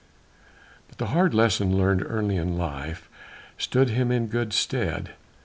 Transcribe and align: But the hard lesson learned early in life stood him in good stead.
But 0.87 0.97
the 0.97 1.09
hard 1.13 1.35
lesson 1.35 1.77
learned 1.77 2.01
early 2.03 2.35
in 2.35 2.57
life 2.57 3.07
stood 3.59 3.89
him 3.91 4.11
in 4.11 4.29
good 4.29 4.51
stead. 4.51 5.11